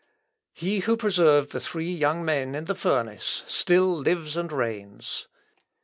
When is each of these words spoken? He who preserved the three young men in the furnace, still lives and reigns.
He 0.53 0.79
who 0.79 0.97
preserved 0.97 1.51
the 1.51 1.59
three 1.59 1.91
young 1.93 2.25
men 2.25 2.55
in 2.55 2.65
the 2.65 2.73
furnace, 2.73 3.43
still 3.45 3.85
lives 3.99 4.35
and 4.35 4.51
reigns. 4.51 5.27